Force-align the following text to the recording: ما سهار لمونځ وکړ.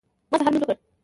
ما 0.31 0.35
سهار 0.39 0.49
لمونځ 0.53 0.63
وکړ. 0.67 0.75